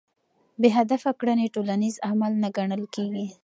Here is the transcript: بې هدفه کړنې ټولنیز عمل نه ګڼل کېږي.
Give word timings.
بې 0.61 0.69
هدفه 0.77 1.11
کړنې 1.19 1.47
ټولنیز 1.55 1.95
عمل 2.09 2.33
نه 2.43 2.49
ګڼل 2.57 2.83
کېږي. 2.95 3.27